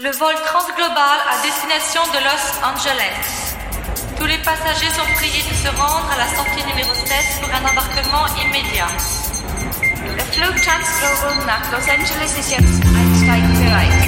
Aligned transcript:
Le 0.00 0.12
vol 0.12 0.32
transglobal 0.46 1.18
à 1.28 1.42
destination 1.42 2.00
de 2.14 2.18
Los 2.22 2.44
Angeles. 2.62 3.56
Tous 4.16 4.26
les 4.26 4.38
passagers 4.38 4.90
sont 4.94 5.12
priés 5.16 5.42
de 5.42 5.54
se 5.56 5.68
rendre 5.76 6.08
à 6.12 6.18
la 6.18 6.36
sortie 6.36 6.64
numéro 6.68 6.94
7 6.94 7.08
pour 7.40 7.50
un 7.52 7.68
embarquement 7.68 8.26
immédiat. 8.40 8.86
Le 10.06 10.22
Transglobal 10.30 11.46
nach 11.46 11.72
Los 11.72 11.88
Angeles 11.90 12.38
ist. 12.38 14.07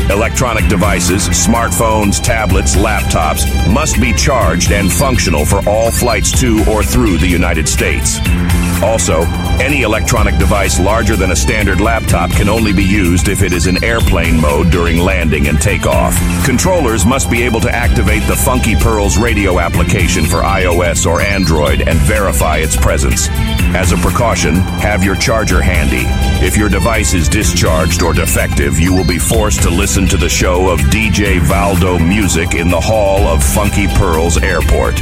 Electronic 0.11 0.67
devices, 0.67 1.29
smartphones, 1.29 2.21
tablets, 2.21 2.75
laptops 2.75 3.45
must 3.73 3.99
be 4.01 4.11
charged 4.13 4.73
and 4.73 4.91
functional 4.91 5.45
for 5.45 5.67
all 5.69 5.89
flights 5.89 6.37
to 6.41 6.61
or 6.69 6.83
through 6.83 7.17
the 7.17 7.27
United 7.27 7.67
States. 7.67 8.19
Also, 8.83 9.21
any 9.61 9.83
electronic 9.83 10.37
device 10.37 10.81
larger 10.81 11.15
than 11.15 11.31
a 11.31 11.35
standard 11.35 11.79
laptop 11.79 12.29
can 12.31 12.49
only 12.49 12.73
be 12.73 12.83
used 12.83 13.29
if 13.29 13.41
it 13.41 13.53
is 13.53 13.67
in 13.67 13.81
airplane 13.85 14.39
mode 14.41 14.69
during 14.69 14.97
landing 14.97 15.47
and 15.47 15.61
takeoff. 15.61 16.13
Controllers 16.45 17.05
must 17.05 17.29
be 17.31 17.43
able 17.43 17.61
to 17.61 17.73
activate 17.73 18.23
the 18.23 18.35
Funky 18.35 18.75
Pearls 18.75 19.17
radio 19.17 19.59
application 19.59 20.25
for 20.25 20.41
iOS 20.41 21.05
or 21.05 21.21
Android 21.21 21.87
and 21.87 21.97
verify 21.99 22.57
its 22.57 22.75
presence. 22.75 23.29
As 23.73 23.93
a 23.93 23.97
precaution, 23.97 24.55
have 24.55 25.01
your 25.01 25.15
charger 25.15 25.61
handy. 25.61 26.03
If 26.45 26.57
your 26.57 26.67
device 26.67 27.13
is 27.13 27.29
discharged 27.29 28.03
or 28.03 28.13
defective, 28.13 28.77
you 28.79 28.93
will 28.93 29.07
be 29.07 29.17
forced 29.17 29.63
to 29.63 29.69
listen 29.69 30.05
to 30.07 30.17
the 30.17 30.27
show 30.27 30.69
of 30.69 30.79
DJ 30.91 31.39
Valdo 31.39 31.97
music 31.97 32.53
in 32.53 32.67
the 32.67 32.79
hall 32.79 33.27
of 33.27 33.41
Funky 33.41 33.87
Pearls 33.87 34.37
Airport. 34.37 35.01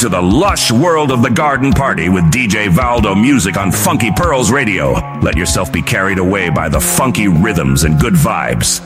To 0.00 0.08
the 0.10 0.20
lush 0.20 0.70
world 0.70 1.10
of 1.10 1.22
the 1.22 1.30
garden 1.30 1.72
party 1.72 2.10
with 2.10 2.24
DJ 2.24 2.68
Valdo 2.68 3.14
Music 3.14 3.56
on 3.56 3.72
Funky 3.72 4.10
Pearls 4.10 4.50
Radio. 4.50 4.92
Let 5.20 5.34
yourself 5.34 5.72
be 5.72 5.80
carried 5.80 6.18
away 6.18 6.50
by 6.50 6.68
the 6.68 6.80
funky 6.80 7.28
rhythms 7.28 7.84
and 7.84 7.98
good 7.98 8.12
vibes. 8.12 8.82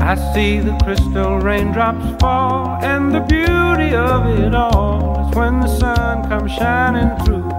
I 0.00 0.14
see 0.32 0.60
the 0.60 0.78
crystal 0.82 1.38
raindrops 1.38 2.18
fall, 2.22 2.78
and 2.82 3.14
the 3.14 3.20
beauty 3.20 3.94
of 3.94 4.26
it 4.38 4.54
all 4.54 5.28
is 5.28 5.36
when 5.36 5.60
the 5.60 5.66
sun 5.66 6.26
comes 6.28 6.52
shining 6.52 7.14
through. 7.26 7.50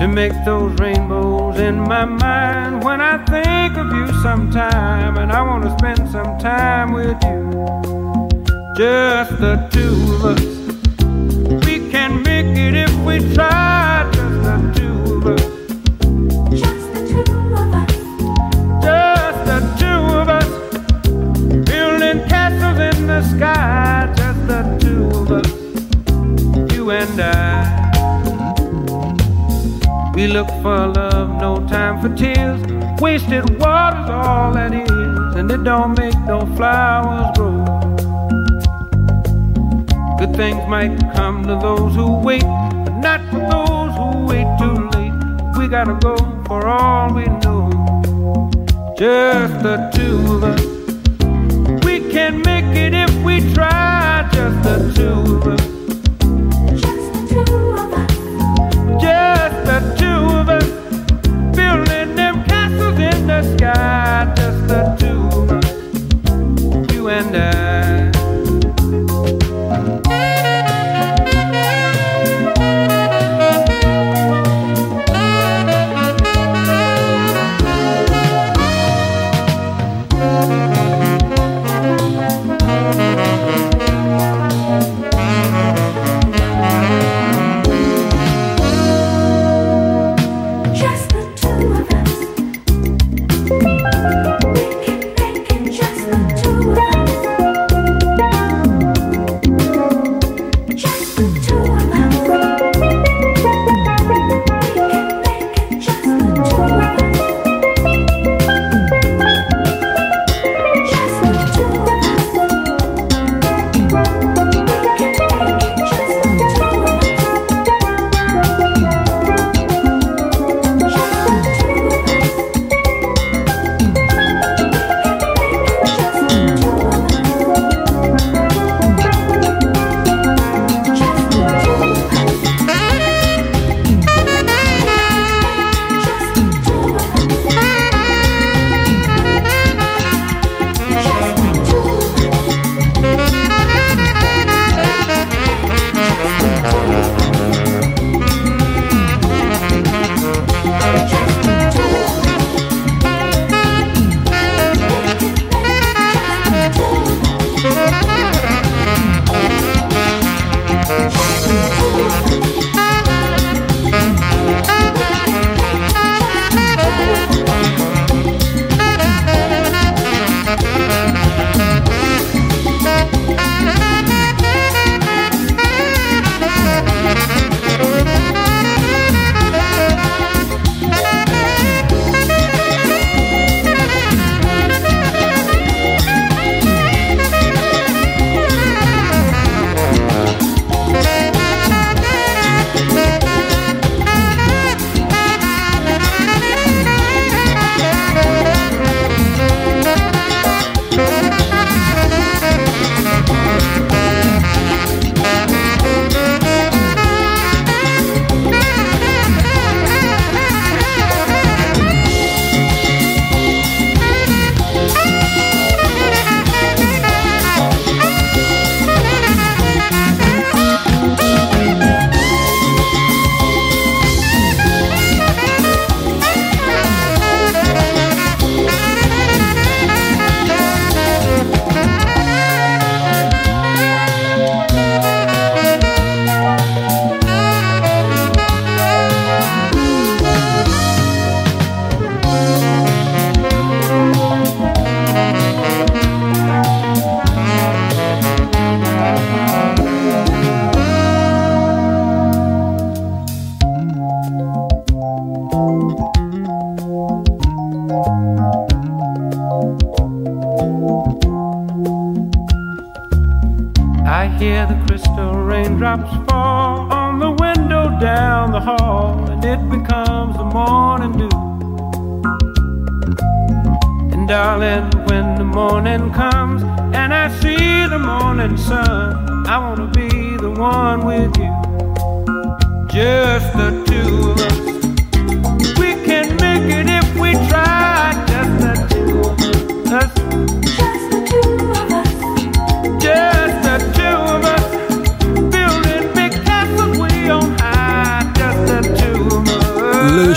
To 0.00 0.08
make 0.08 0.32
those 0.44 0.78
rainbows 0.78 1.58
in 1.58 1.78
my 1.78 2.04
mind 2.04 2.84
when 2.84 3.00
I 3.00 3.16
think 3.24 3.78
of 3.78 3.86
you 3.86 4.08
sometime, 4.20 5.16
and 5.16 5.32
I 5.32 5.40
want 5.40 5.64
to 5.64 5.70
spend 5.78 6.10
some 6.10 6.38
time 6.38 6.92
with 6.92 7.16
you. 7.24 7.43
Just 8.76 9.38
the 9.38 9.68
two 9.70 9.94
of 10.14 10.24
us. 10.24 10.42
We 11.64 11.88
can 11.92 12.24
make 12.24 12.56
it 12.58 12.74
if 12.74 12.92
we 13.06 13.20
try. 13.32 14.10
Just 14.12 14.42
the 14.42 14.56
two 14.74 15.14
of 15.14 15.26
us. 15.28 15.44
Just 16.60 16.92
the 16.92 17.00
two 17.08 17.22
of 17.54 17.72
us. 17.72 17.92
Just 18.82 19.40
the 19.46 19.60
two 19.78 20.02
of 20.18 20.28
us. 20.28 20.50
Building 21.70 22.28
castles 22.28 22.80
in 22.80 23.06
the 23.06 23.22
sky. 23.22 24.12
Just 24.16 24.42
the 24.48 24.62
two 24.80 25.06
of 25.20 25.30
us. 25.30 25.50
You 26.74 26.90
and 26.90 27.20
I. 27.20 27.84
We 30.16 30.26
look 30.26 30.48
for 30.62 30.88
love, 30.88 31.40
no 31.40 31.64
time 31.68 32.00
for 32.02 32.12
tears. 32.16 32.60
Wasted 33.00 33.56
water's 33.60 34.10
all 34.10 34.52
that 34.54 34.74
is, 34.74 34.90
and 35.36 35.48
it 35.48 35.62
don't 35.62 35.96
make 35.96 36.03
things 40.44 40.68
might 40.68 40.94
come 41.14 41.42
to 41.46 41.54
those 41.66 41.94
who 41.94 42.18
wait, 42.18 42.42
but 42.84 42.96
not 43.06 43.20
for 43.30 43.40
those 43.54 43.92
who 43.98 44.08
wait 44.30 44.48
too 44.60 44.76
late. 44.94 45.16
We 45.56 45.68
gotta 45.68 45.96
go 46.08 46.16
for 46.46 46.66
all 46.68 47.14
we 47.14 47.24
know. 47.42 47.70
Just 48.98 49.54
the 49.66 49.76
two 49.96 50.18
of 50.34 50.44
us. 50.52 50.62
We 51.86 51.94
can 52.12 52.42
make 52.42 52.70
it 52.84 52.92
if 52.92 53.12
we 53.24 53.34
try. 53.54 54.28
Just 54.34 54.58
the 54.68 54.76
two 54.98 55.13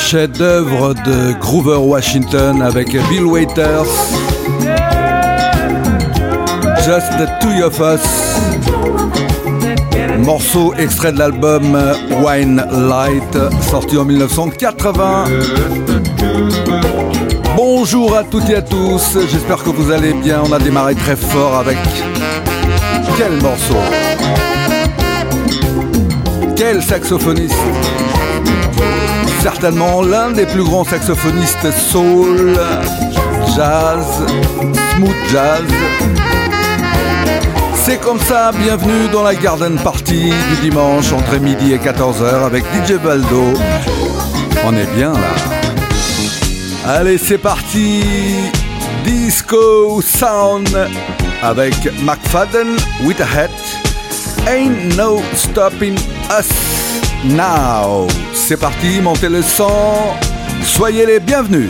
chef-d'œuvre 0.07 0.93
de 0.93 1.37
Groover 1.37 1.75
Washington 1.75 2.61
avec 2.61 2.91
Bill 3.09 3.25
Waiters, 3.25 3.89
Just 6.85 7.11
the 7.17 7.27
Two 7.41 7.61
of 7.65 7.77
Us, 7.81 8.07
morceau 10.19 10.73
extrait 10.75 11.11
de 11.11 11.19
l'album 11.19 11.77
Wine 12.23 12.63
Light, 12.71 13.37
sorti 13.69 13.97
en 13.97 14.05
1980. 14.05 15.25
Bonjour 17.57 18.15
à 18.15 18.23
toutes 18.23 18.49
et 18.49 18.55
à 18.55 18.61
tous, 18.61 19.17
j'espère 19.29 19.61
que 19.61 19.71
vous 19.71 19.91
allez 19.91 20.13
bien. 20.13 20.41
On 20.49 20.53
a 20.53 20.59
démarré 20.59 20.95
très 20.95 21.17
fort 21.17 21.57
avec 21.57 21.77
quel 23.17 23.33
morceau? 23.41 23.75
Quel 26.55 26.81
saxophoniste? 26.81 27.57
Certainement 29.49 30.01
l'un 30.01 30.31
des 30.31 30.45
plus 30.45 30.61
grands 30.61 30.83
saxophonistes 30.83 31.71
soul, 31.71 32.59
jazz, 33.55 34.05
smooth 34.93 35.15
jazz. 35.31 35.63
C'est 37.73 37.97
comme 38.01 38.19
ça, 38.19 38.51
bienvenue 38.51 39.07
dans 39.13 39.23
la 39.23 39.35
Garden 39.35 39.77
Party 39.77 40.31
du 40.31 40.69
dimanche 40.69 41.13
entre 41.13 41.37
midi 41.39 41.71
et 41.71 41.77
14h 41.77 42.45
avec 42.45 42.65
DJ 42.65 42.95
Baldo. 43.01 43.53
On 44.65 44.75
est 44.75 44.93
bien 44.93 45.13
là. 45.13 45.33
Allez, 46.85 47.17
c'est 47.17 47.37
parti. 47.37 48.03
Disco 49.05 50.01
Sound 50.01 50.67
avec 51.41 51.73
McFadden 52.03 52.75
with 53.05 53.21
a 53.21 53.25
hat. 53.25 53.49
Ain't 54.45 54.97
no 54.97 55.21
stopping 55.33 55.95
us 56.37 56.49
now. 57.23 58.07
C'est 58.47 58.55
parti, 58.55 59.01
montez 59.01 59.27
le 59.27 59.41
son. 59.41 59.67
Soyez 60.63 61.05
les 61.05 61.19
bienvenus. 61.19 61.69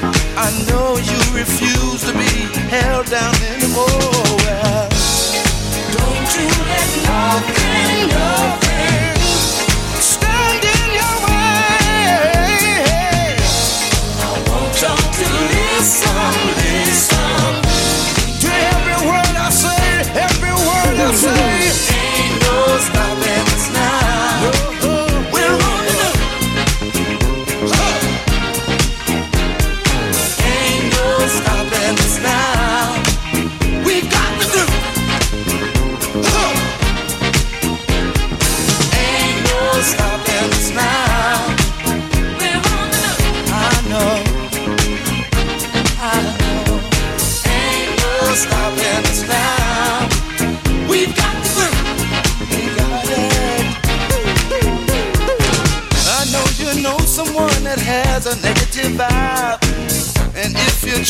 I 0.43 0.49
know 0.67 0.97
you 0.97 1.19
refuse 1.37 2.01
to 2.01 2.13
be 2.13 2.49
held 2.67 3.05
down 3.05 3.35
anymore. 3.53 3.85
Well, 4.41 4.89
don't 5.93 6.29
you 6.35 6.47
let 6.65 6.89
nothing, 7.05 8.09
nothing 8.09 9.21
stand 10.01 10.63
in 10.65 10.89
your 10.97 11.15
way. 11.29 12.17
I 14.17 14.33
want 14.49 14.73
y'all 14.81 14.97
to 14.97 15.27
listen, 15.53 16.33
listen 16.57 17.50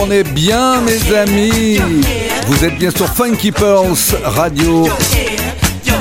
On 0.00 0.10
est 0.10 0.24
bien, 0.24 0.80
mes 0.80 1.16
amis. 1.16 1.78
Vous 2.46 2.64
êtes 2.64 2.76
bien 2.78 2.90
sur 2.90 3.08
Funky 3.08 3.52
Pearls 3.52 3.96
Radio. 4.24 4.88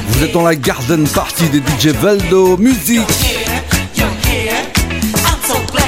Vous 0.10 0.24
êtes 0.24 0.32
dans 0.32 0.44
la 0.44 0.56
garden 0.56 1.08
party 1.08 1.50
de 1.50 1.60
DJ 1.60 1.94
Valdo 1.96 2.58
Musique. 2.58 3.02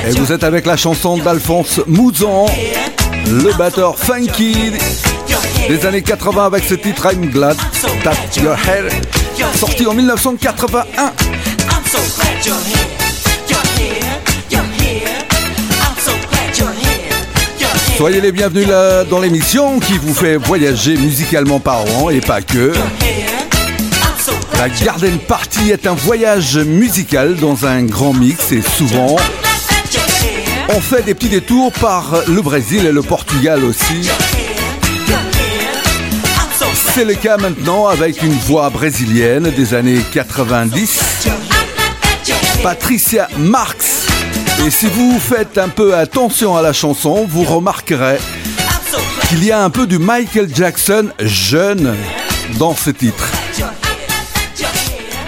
Et 0.07 0.11
vous 0.11 0.31
êtes 0.31 0.43
avec 0.43 0.65
la 0.65 0.77
chanson 0.77 1.17
d'Alphonse 1.17 1.81
Mouzon, 1.87 2.45
le 3.27 3.55
batteur 3.57 3.97
funky 3.97 4.71
des 5.67 5.85
années 5.85 6.01
80 6.01 6.45
avec 6.45 6.63
ce 6.63 6.75
titre 6.75 7.13
I'm 7.13 7.29
Glad 7.29 7.57
That 8.03 8.41
Your 8.41 8.55
Hair, 8.67 8.85
sorti 9.55 9.85
en 9.85 9.93
1981. 9.93 11.13
Soyez 17.99 18.21
les 18.21 18.31
bienvenus 18.31 18.65
là 18.65 19.03
dans 19.03 19.19
l'émission 19.19 19.77
qui 19.81 19.97
vous 19.97 20.13
fait 20.13 20.37
voyager 20.37 20.95
musicalement 20.95 21.59
parlant 21.59 22.09
et 22.09 22.21
pas 22.21 22.41
que. 22.41 22.71
La 24.57 24.69
Garden 24.69 25.19
Party 25.19 25.71
est 25.71 25.85
un 25.85 25.95
voyage 25.95 26.57
musical 26.59 27.35
dans 27.35 27.65
un 27.65 27.83
grand 27.83 28.13
mix 28.13 28.53
et 28.53 28.61
souvent 28.61 29.17
on 30.69 30.79
fait 30.79 31.01
des 31.01 31.13
petits 31.13 31.27
détours 31.27 31.73
par 31.73 32.23
le 32.25 32.41
Brésil 32.41 32.85
et 32.85 32.93
le 32.93 33.01
Portugal 33.01 33.65
aussi. 33.65 34.09
C'est 36.95 37.03
le 37.03 37.15
cas 37.15 37.35
maintenant 37.35 37.87
avec 37.87 38.23
une 38.23 38.31
voix 38.31 38.69
brésilienne 38.69 39.51
des 39.57 39.73
années 39.73 39.99
90, 40.13 41.27
Patricia 42.63 43.27
Marx. 43.37 43.88
Et 44.65 44.71
si 44.71 44.87
vous 44.87 45.19
faites 45.19 45.57
un 45.57 45.69
peu 45.69 45.95
attention 45.95 46.55
à 46.55 46.61
la 46.61 46.73
chanson, 46.73 47.25
vous 47.25 47.43
remarquerez 47.43 48.17
qu'il 49.29 49.43
y 49.43 49.51
a 49.51 49.63
un 49.63 49.69
peu 49.69 49.87
du 49.87 49.99
Michael 49.99 50.53
Jackson 50.53 51.09
jeune 51.19 51.95
dans 52.57 52.75
ce 52.75 52.89
titre. 52.89 53.25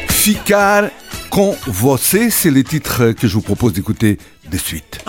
Ficar 0.09 0.89
com 1.29 1.55
você, 1.65 2.29
c'est 2.29 2.51
les 2.51 2.63
titres 2.63 3.11
que 3.13 3.27
je 3.27 3.33
vous 3.35 3.41
propose 3.41 3.73
d'écouter 3.73 4.17
de 4.49 4.57
suite. 4.57 4.99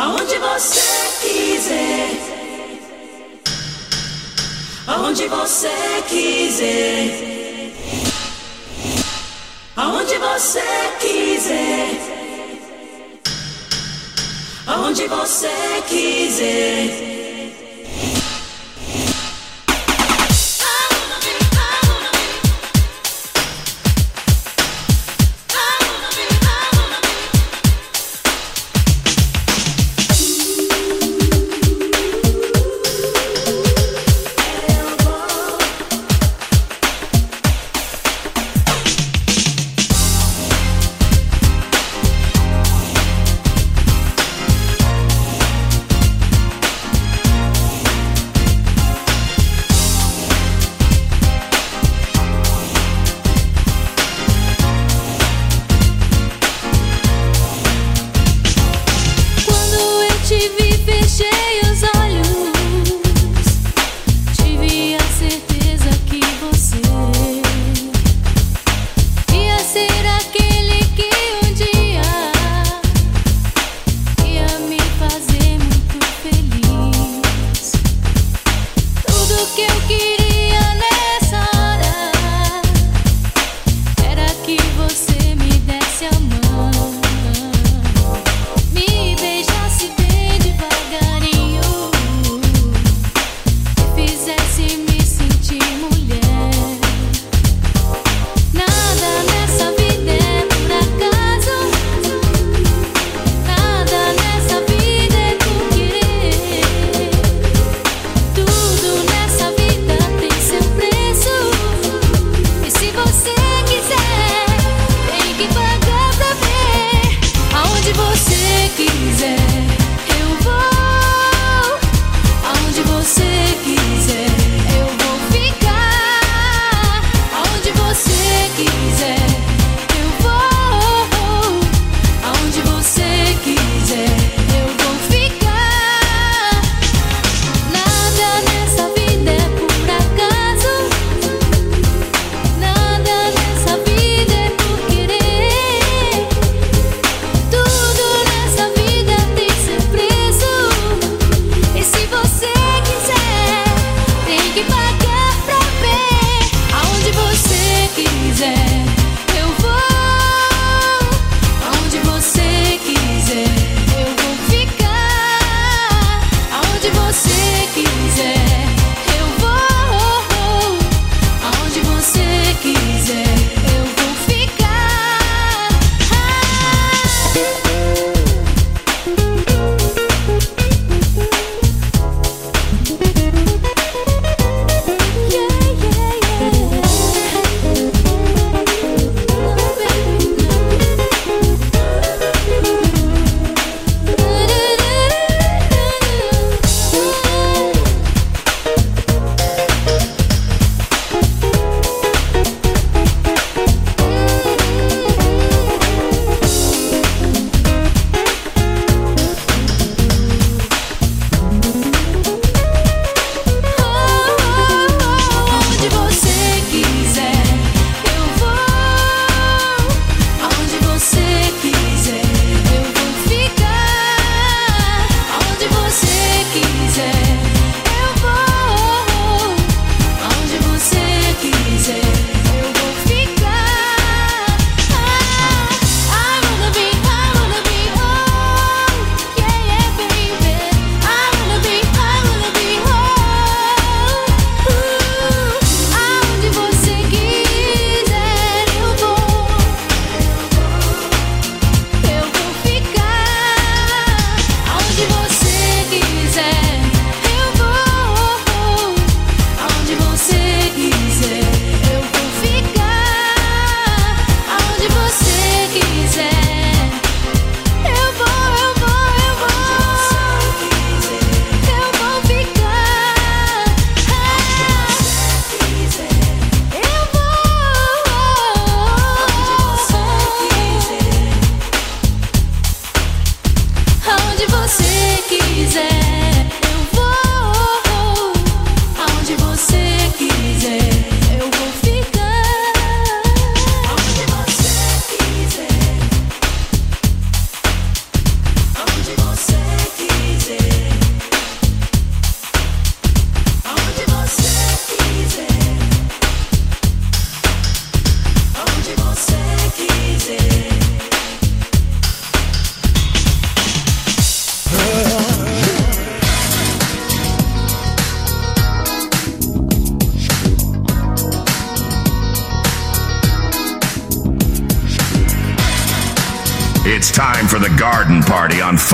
Aonde 14.66 15.08
você 15.08 15.48
quiser. 15.88 17.11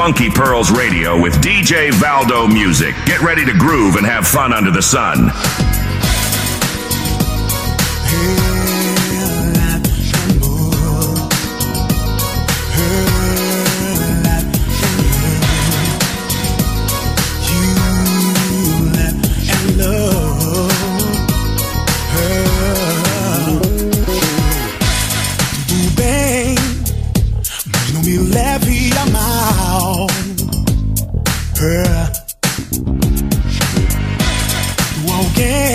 Funky 0.09 0.31
Pearls 0.31 0.71
Radio 0.71 1.21
with 1.21 1.35
DJ 1.43 1.91
Valdo 1.91 2.51
Music. 2.51 2.95
Get 3.05 3.21
ready 3.21 3.45
to 3.45 3.53
groove 3.53 3.97
and 3.97 4.07
have 4.07 4.27
fun 4.27 4.55
under 4.55 4.71
the 4.71 4.81
sun. 4.81 5.29
again. 35.39 35.68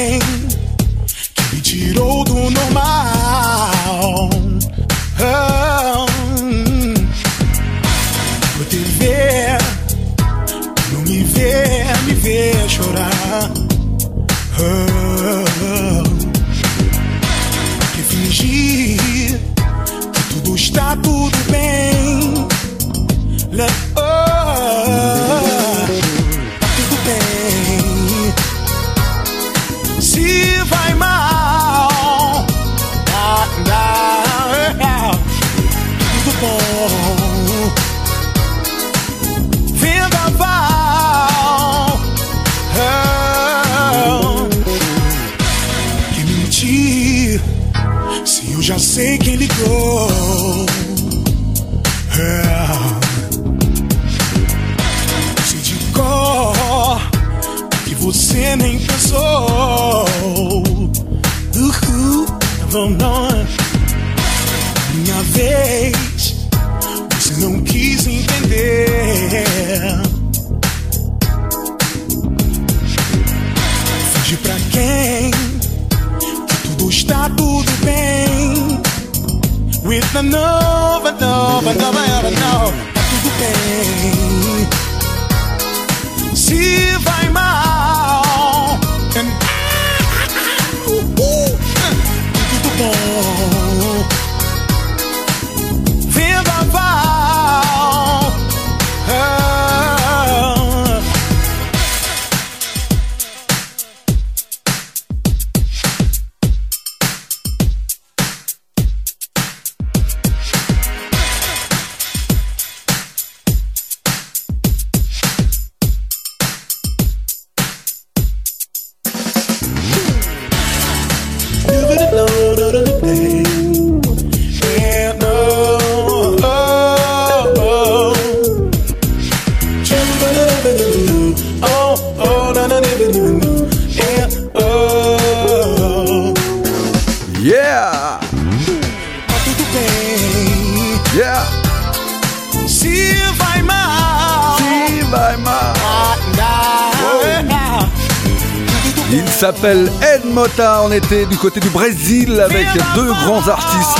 Mota. 150.33 150.81
On 150.83 150.91
était 150.91 151.25
du 151.25 151.37
côté 151.37 151.59
du 151.59 151.69
Brésil 151.69 152.39
avec 152.39 152.65
deux 152.95 153.13
grands 153.25 153.47
artistes. 153.47 153.97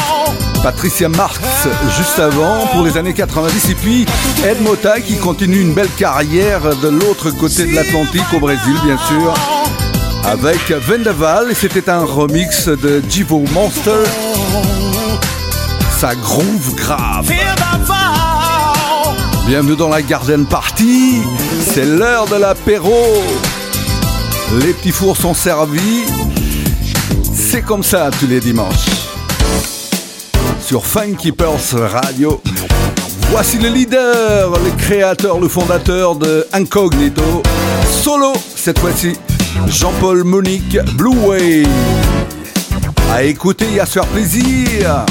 Patricia 0.63 1.09
Marx 1.09 1.39
juste 1.97 2.17
avant 2.19 2.65
pour 2.67 2.83
les 2.83 2.97
années 2.97 3.13
90 3.13 3.69
et 3.69 3.75
puis 3.75 4.05
Ed 4.45 4.61
Mota 4.61 4.99
qui 5.01 5.17
continue 5.17 5.59
une 5.59 5.73
belle 5.73 5.89
carrière 5.97 6.75
de 6.77 6.87
l'autre 6.87 7.31
côté 7.31 7.65
de 7.65 7.75
l'Atlantique 7.75 8.33
au 8.33 8.39
Brésil 8.39 8.73
bien 8.85 8.97
sûr 8.97 9.33
avec 10.25 10.71
Vendaval 10.71 11.51
et 11.51 11.53
c'était 11.53 11.89
un 11.89 12.03
remix 12.03 12.67
de 12.69 13.03
Jivo 13.09 13.43
Monster. 13.51 14.03
Ça 15.99 16.15
groove 16.15 16.75
grave. 16.75 17.31
Bienvenue 19.45 19.75
dans 19.75 19.89
la 19.89 20.01
Garden 20.01 20.45
Party, 20.45 21.21
c'est 21.73 21.85
l'heure 21.85 22.25
de 22.27 22.37
l'apéro. 22.37 23.21
Les 24.61 24.73
petits 24.73 24.91
fours 24.91 25.17
sont 25.17 25.33
servis. 25.33 26.05
C'est 27.53 27.61
comme 27.61 27.83
ça 27.83 28.09
tous 28.19 28.25
les 28.25 28.39
dimanches. 28.39 28.87
Sur 30.59 30.83
Funky 30.83 31.31
Radio. 31.71 32.41
Voici 33.29 33.59
le 33.59 33.69
leader, 33.69 34.49
le 34.59 34.71
créateur, 34.71 35.39
le 35.39 35.47
fondateur 35.47 36.15
de 36.15 36.47
Incognito. 36.51 37.43
Solo 37.87 38.33
cette 38.55 38.79
fois-ci. 38.79 39.13
Jean-Paul 39.67 40.23
Monique 40.23 40.79
Blue 40.95 41.15
Way. 41.15 41.63
À 43.11 43.21
écouter 43.21 43.67
et 43.75 43.81
à 43.81 43.85
se 43.85 43.91
faire 43.91 44.07
plaisir. 44.07 45.05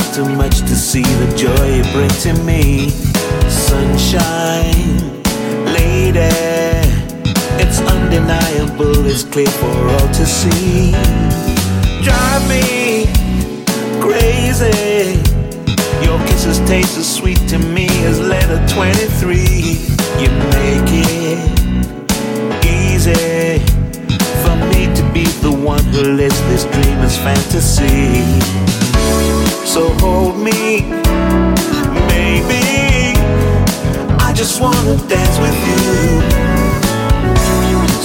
Cost 0.00 0.14
too 0.14 0.28
much 0.36 0.60
to 0.60 0.74
see 0.76 1.02
the 1.02 1.36
joy 1.36 1.76
you 1.76 1.82
bring 1.92 2.10
to 2.20 2.32
me. 2.44 2.90
Sunshine, 3.48 5.22
lady, 5.72 6.20
it's 7.62 7.80
undeniable, 7.80 9.06
it's 9.06 9.24
clear 9.24 9.48
for 9.48 9.88
all 9.88 10.08
to 10.08 10.26
see. 10.26 10.92
Drive 12.02 12.48
me 12.48 13.06
crazy. 14.00 15.20
Your 16.04 16.18
kisses 16.26 16.58
taste 16.68 16.96
as 16.98 17.16
sweet 17.16 17.40
to 17.48 17.58
me 17.58 17.88
as 18.04 18.20
letter 18.20 18.58
23. 18.74 19.38
You 20.20 20.30
make 20.56 20.90
it 20.92 21.40
easy 22.64 23.58
for 24.42 24.56
me 24.70 24.94
to 24.94 25.02
be 25.12 25.24
the 25.42 25.52
one 25.52 25.84
who 25.84 26.02
lives 26.14 26.40
this 26.48 26.64
dreamer's 26.64 27.16
fantasy. 27.16 28.79
So 29.64 29.88
hold 30.00 30.36
me, 30.38 30.82
baby. 32.08 33.14
I 34.18 34.32
just 34.34 34.60
wanna 34.60 34.96
dance 35.08 35.38
with 35.38 35.58
you. 35.68 36.20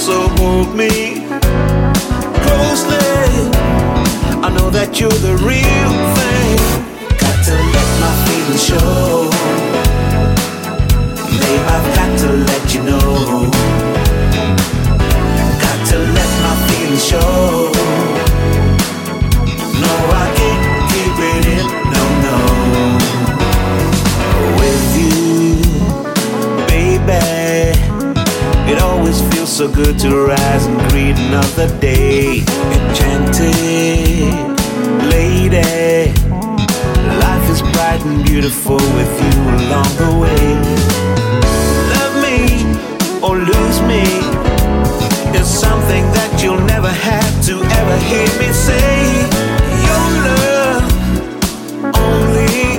So 0.06 0.28
hold 0.38 0.74
me 0.74 1.26
closely. 2.44 3.06
I 4.46 4.48
know 4.56 4.70
that 4.70 5.00
you're 5.00 5.20
the 5.28 5.36
real 5.50 5.92
thing. 6.18 6.56
Got 7.18 7.38
to 7.48 7.54
let 7.74 7.88
my 8.04 8.12
feelings 8.26 8.64
show. 8.70 9.30
Babe, 11.40 11.64
I've 11.74 11.88
got 11.98 12.10
to 12.22 12.28
let 12.50 12.64
you 12.74 12.82
know. 12.82 13.50
Got 15.64 15.78
to 15.90 15.98
let 15.98 16.30
my 16.46 16.54
feelings 16.68 17.04
show. 17.04 17.45
So 29.56 29.72
good 29.72 29.98
to 29.98 30.26
rise 30.26 30.66
and 30.66 30.78
greet 30.90 31.16
another 31.16 31.66
day. 31.80 32.40
Enchanted 32.76 33.48
lady. 35.08 36.12
Life 37.24 37.48
is 37.48 37.62
bright 37.72 38.02
and 38.04 38.22
beautiful 38.22 38.76
with 38.76 39.12
you 39.24 39.32
along 39.64 39.88
the 39.96 40.12
way. 40.20 40.44
Love 41.94 42.14
me 42.26 42.38
or 43.26 43.38
lose 43.38 43.80
me 43.88 44.04
is 45.40 45.48
something 45.48 46.04
that 46.12 46.38
you'll 46.42 46.60
never 46.66 46.90
have 46.90 47.32
to 47.46 47.54
ever 47.80 47.96
hear 48.10 48.28
me 48.38 48.52
say. 48.52 49.00
Your 49.88 50.06
love 50.28 50.84
only 51.96 52.76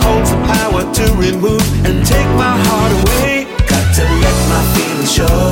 holds 0.00 0.30
the 0.30 0.40
power 0.56 0.82
to 0.94 1.04
remove 1.20 1.84
and 1.84 2.06
take 2.06 2.30
my 2.40 2.56
heart 2.56 2.92
away. 3.04 3.41
Show. 5.28 5.51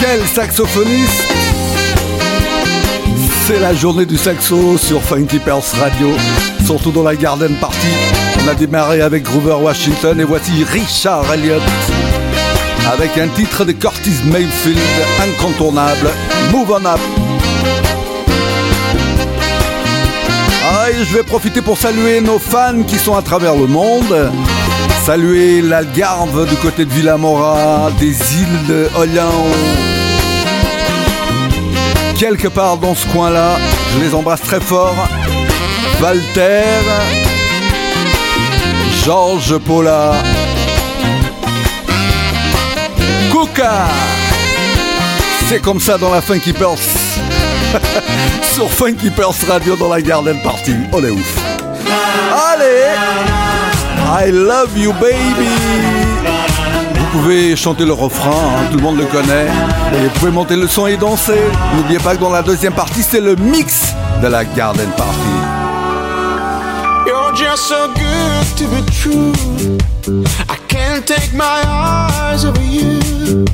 Quel 0.00 0.26
saxophoniste 0.26 1.24
C'est 3.46 3.60
la 3.60 3.74
journée 3.74 4.06
du 4.06 4.16
saxo 4.16 4.76
sur 4.76 5.02
Funky 5.02 5.38
Pearls 5.38 5.62
Radio, 5.78 6.10
surtout 6.66 6.90
dans 6.90 7.02
la 7.02 7.14
Garden 7.14 7.54
Party. 7.60 7.88
On 8.44 8.48
a 8.48 8.54
démarré 8.54 9.02
avec 9.02 9.22
Groover 9.22 9.62
Washington 9.62 10.20
et 10.20 10.24
voici 10.24 10.64
Richard 10.64 11.32
Elliott 11.32 11.62
avec 12.92 13.16
un 13.18 13.28
titre 13.28 13.64
de 13.64 13.72
Curtis 13.72 14.16
Mayfield 14.24 14.78
incontournable, 15.22 16.10
Move 16.52 16.70
on 16.70 16.86
Up. 16.86 17.00
Ah, 20.66 20.86
je 20.92 21.16
vais 21.16 21.22
profiter 21.22 21.62
pour 21.62 21.78
saluer 21.78 22.20
nos 22.20 22.38
fans 22.38 22.82
qui 22.86 22.96
sont 22.96 23.14
à 23.14 23.22
travers 23.22 23.54
le 23.54 23.66
monde. 23.66 24.30
Saluer 25.04 25.60
l'Algarve 25.60 26.48
du 26.48 26.56
côté 26.56 26.86
de 26.86 26.90
Villamora, 26.90 27.90
des 28.00 28.08
îles 28.08 28.66
de 28.66 28.88
Hollande. 28.96 29.52
Quelque 32.18 32.48
part 32.48 32.78
dans 32.78 32.94
ce 32.94 33.06
coin-là, 33.08 33.58
je 33.92 34.02
les 34.02 34.14
embrasse 34.14 34.40
très 34.40 34.60
fort. 34.60 34.96
Walter, 36.00 36.62
Georges 39.04 39.58
Paula, 39.58 40.14
Coca. 43.30 43.84
C'est 45.50 45.60
comme 45.60 45.80
ça 45.80 45.98
dans 45.98 46.14
la 46.14 46.22
Funky 46.22 46.54
Pearls. 46.54 46.78
Sur 48.54 48.70
Funky 48.70 49.10
Pearls 49.10 49.34
Radio 49.46 49.76
dans 49.76 49.92
la 49.92 50.00
Garden 50.00 50.40
Party. 50.42 50.76
On 50.92 51.04
est 51.04 51.10
ouf. 51.10 51.36
Allez 52.32 53.53
I 54.06 54.30
love 54.30 54.76
you 54.76 54.92
baby. 54.94 55.48
Vous 56.94 57.20
pouvez 57.20 57.56
chanter 57.56 57.84
le 57.84 57.92
refrain, 57.92 58.30
hein, 58.30 58.68
tout 58.70 58.76
le 58.76 58.82
monde 58.82 58.98
le 58.98 59.06
connaît. 59.06 59.46
Et 59.94 60.04
vous 60.04 60.10
pouvez 60.18 60.30
monter 60.30 60.56
le 60.56 60.66
son 60.68 60.86
et 60.86 60.96
danser. 60.96 61.40
N'oubliez 61.76 61.98
pas 61.98 62.14
que 62.14 62.20
dans 62.20 62.30
la 62.30 62.42
deuxième 62.42 62.74
partie, 62.74 63.02
c'est 63.02 63.20
le 63.20 63.36
mix 63.36 63.94
de 64.22 64.28
la 64.28 64.44
Garden 64.44 64.88
Party. 64.96 65.18
You're 67.06 67.34
just 67.34 67.68
so 67.68 67.88
good 67.88 68.46
to 68.56 68.64
be 68.68 68.82
true. 68.90 69.32
I 70.48 70.56
can't 70.68 71.06
take 71.06 71.32
my 71.32 71.62
eyes 71.66 72.44
over 72.44 72.60
you. 72.60 73.44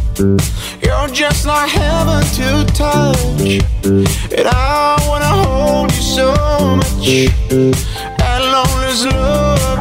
You're 0.82 1.09
just 1.12 1.46
like 1.46 1.70
heaven 1.70 2.24
to 2.36 2.64
touch. 2.72 3.62
And 4.36 4.48
I 4.48 4.96
wanna 5.09 5.26
hold 5.26 5.92
you 5.92 6.03
so 6.03 6.34
much. 6.76 7.30
long 8.53 8.84
as 8.84 9.07
love 9.07 9.29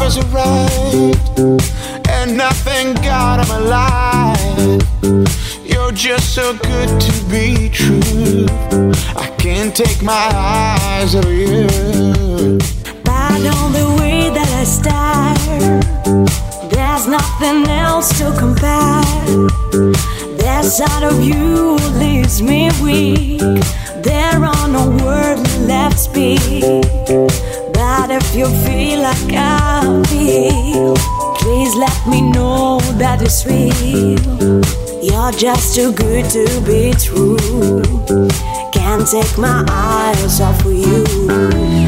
is 0.10 0.26
right 0.28 2.10
and 2.10 2.36
nothing 2.36 2.93
got 2.95 3.39
I'm 3.39 3.62
alive. 3.62 4.82
You're 5.64 5.91
just 5.91 6.34
so 6.34 6.53
good 6.57 6.89
to 6.99 7.14
be 7.30 7.70
true. 7.70 8.45
I 9.16 9.28
can't 9.38 9.76
take 9.76 10.01
my 10.01 10.30
eyes 10.34 11.16
off 11.16 11.26
you. 11.26 11.68
By 13.03 13.30
the 13.78 13.95
way 13.99 14.30
that 14.38 14.49
I 14.62 14.66
stare, 14.78 15.80
there's 16.70 17.05
nothing 17.07 17.70
else 17.70 18.10
to 18.20 18.34
compare. 18.38 19.03
That 20.41 20.66
side 20.66 21.03
of 21.03 21.24
you 21.24 21.76
leaves 21.99 22.41
me 22.41 22.72
weak. 22.82 23.41
There 24.01 24.43
are 24.43 24.68
no 24.68 24.89
words 25.05 25.57
left 25.68 25.97
to 25.97 25.99
speak. 25.99 27.59
But 27.80 28.11
if 28.11 28.36
you 28.36 28.45
feel 28.65 28.99
like 29.03 29.32
I 29.32 30.03
feel, 30.09 30.95
please 31.38 31.73
let 31.75 31.97
me 32.07 32.19
know 32.21 32.77
that 32.99 33.21
it's 33.21 33.45
real. 33.45 34.19
You're 35.01 35.32
just 35.32 35.75
too 35.75 35.93
good 35.93 36.30
to 36.36 36.43
be 36.67 36.91
true. 36.99 37.38
Can't 38.73 39.07
take 39.07 39.38
my 39.38 39.63
eyes 39.69 40.41
off 40.41 40.59
of 40.65 40.73
you. 40.73 41.05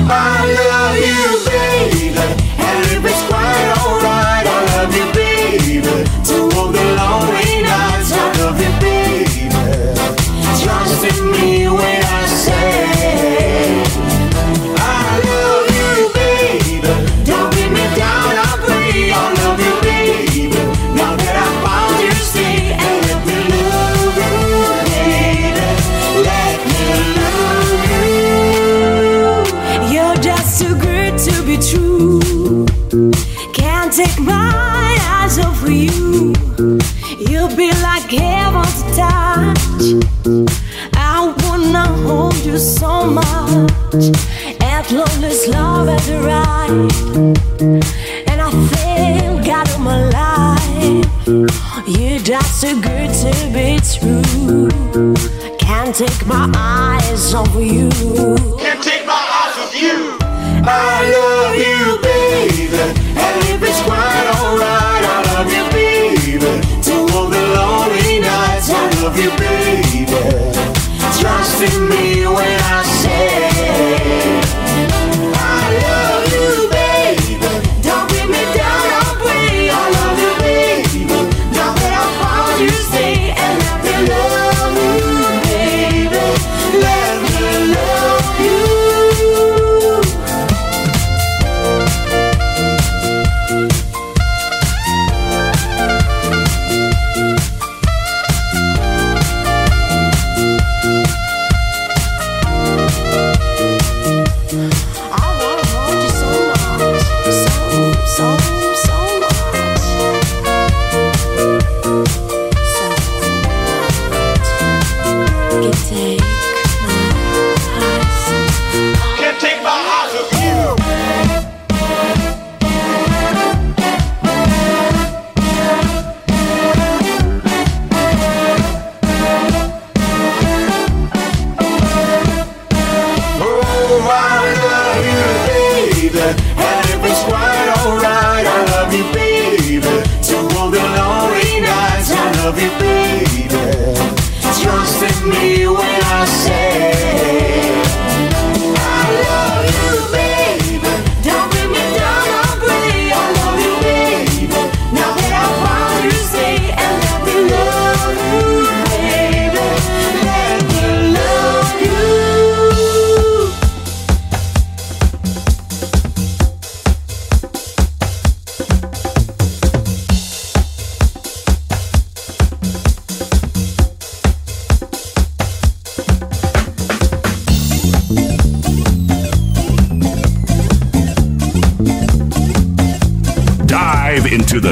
I 0.07 0.47
love 0.71 0.95
you, 0.95 1.23
baby, 1.51 2.15
and 2.15 2.85
if 2.95 3.03
it's 3.03 3.23
quite 3.27 3.75
alright, 3.83 4.47
I 4.47 4.59
love 4.71 4.95
you, 4.95 5.07
baby. 5.11 5.81
To 6.27 6.35
all 6.57 6.71
the 6.71 6.90
You'll 37.41 37.55
be 37.55 37.71
like 37.81 38.11
heaven 38.11 38.61
to 38.61 38.83
touch. 38.95 39.83
I 40.93 41.33
wanna 41.41 41.87
hold 42.05 42.35
you 42.45 42.59
so 42.59 43.05
much. 43.05 44.13
As 44.61 44.91
long 44.91 45.23
as 45.23 45.47
love 45.47 45.89
is 45.89 46.07
right. 46.21 46.69
And 48.29 48.39
I 48.39 48.51
feel 48.69 49.43
God 49.43 49.67
of 49.71 49.79
my 49.79 50.07
life. 50.19 51.07
You're 51.87 52.19
just 52.19 52.61
too 52.61 52.79
good 52.79 53.09
to 53.23 53.33
be 53.55 53.79
true. 53.89 54.69
Can't 55.57 55.95
take 55.95 56.27
my 56.27 56.47
eyes 56.55 57.33
off 57.33 57.55
you. 57.55 57.89
Can't 58.59 58.83
take 58.83 59.07
my 59.07 59.23
eyes 59.41 59.57
off 59.57 59.73
you. 59.81 60.21
I 60.63 61.09
love 61.09 61.55
you, 61.55 61.90
in 71.63 71.89
me 71.89 72.25
when 72.25 72.59
I 72.61 72.80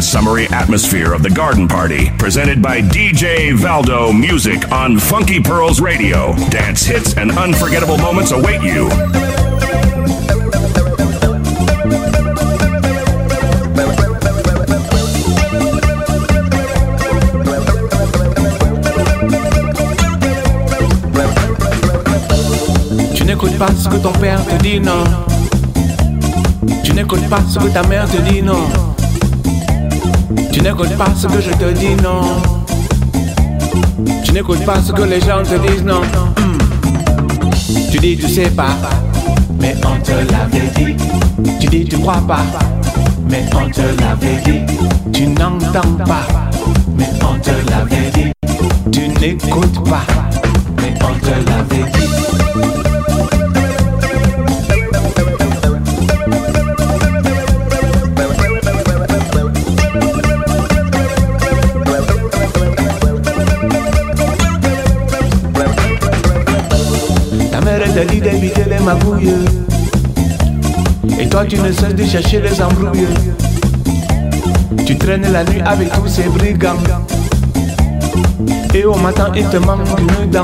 summery 0.10 0.48
atmosphere 0.48 1.14
of 1.14 1.22
the 1.22 1.30
garden 1.30 1.68
party. 1.68 2.10
Presented 2.18 2.64
by 2.64 2.82
DJ 2.82 3.54
Valdo 3.54 4.12
Music 4.12 4.72
on 4.72 4.98
Funky 4.98 5.40
Pearls 5.40 5.80
Radio. 5.80 6.34
Dance 6.50 6.84
hits 6.84 7.16
and 7.16 7.32
unforgettable 7.38 7.96
moments 8.00 8.32
await 8.32 8.60
you. 8.64 8.90
Tu 23.14 23.26
n'écoutes 23.26 23.60
pas 23.60 23.72
ce 23.78 23.88
que 23.88 23.98
ton 23.98 24.12
père 24.14 24.44
te 24.44 24.56
dit, 24.64 24.80
non. 24.80 25.04
Tu 26.84 26.94
n'écoutes 26.94 27.30
pas 27.30 27.42
ce 27.48 27.60
que 27.60 27.68
ta 27.68 27.84
mère 27.84 28.10
te 28.10 28.18
dit, 28.18 28.42
non. 28.42 28.89
Tu 30.60 30.66
n'écoutes 30.66 30.98
pas 30.98 31.16
ce 31.16 31.26
que 31.26 31.40
je 31.40 31.52
te 31.52 31.72
dis, 31.72 31.96
non. 32.04 32.20
Tu 34.26 34.34
n'écoutes 34.34 34.66
pas 34.66 34.82
ce 34.82 34.92
que 34.92 35.04
les 35.04 35.22
gens 35.22 35.42
te 35.42 35.56
disent, 35.66 35.86
non. 35.86 36.02
Hmm. 36.02 36.58
Tu 37.90 37.98
dis, 37.98 38.18
tu 38.18 38.28
sais 38.28 38.50
pas, 38.50 38.76
mais 39.58 39.74
on 39.86 39.98
te 40.02 40.12
l'avait 40.12 40.70
dit. 40.76 40.98
Tu 41.62 41.68
dis, 41.68 41.86
tu 41.86 41.98
crois 42.00 42.22
pas, 42.28 42.44
mais 43.30 43.46
on 43.56 43.70
te 43.70 43.80
l'avait 44.02 44.42
dit. 44.44 44.60
Tu 45.14 45.28
n'entends 45.28 46.04
pas, 46.06 46.28
mais 46.98 47.10
on 47.22 47.40
te 47.40 47.52
l'avait 47.72 48.12
dit. 48.14 48.32
Tu 48.92 49.08
n'écoutes 49.08 49.90
pas, 49.90 50.04
mais 50.76 50.94
on 51.02 51.20
te 51.20 51.30
l'avait 51.50 51.90
dit. 51.94 52.89
Les 68.80 68.86
magouilles 68.86 69.34
Et 71.20 71.28
toi 71.28 71.46
tu 71.46 71.58
ne 71.60 71.72
cesses 71.72 71.96
de 71.96 72.06
chercher 72.06 72.42
les 72.42 72.62
embrouilles. 72.62 73.08
Tu 74.86 74.98
traînes 74.98 75.32
la 75.32 75.44
nuit 75.44 75.62
avec 75.66 75.92
tous 75.94 76.08
ces 76.08 76.24
brigands. 76.24 76.78
Et 78.74 78.86
au 78.86 78.96
matin 78.96 79.32
il 79.36 79.46
te 79.46 79.58
manque 79.58 79.88
une 80.00 80.30
dent 80.30 80.44